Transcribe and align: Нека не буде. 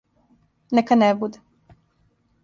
Нека 0.79 0.97
не 1.01 1.09
буде. 1.19 1.75